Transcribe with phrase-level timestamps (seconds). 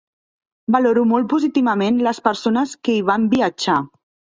[0.75, 3.83] Valoro molt positivament les persones que hi van viatjar.